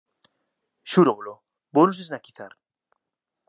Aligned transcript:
Xúrovolo, 0.91 1.33
vounos 1.75 1.99
esnaquizar. 2.03 2.51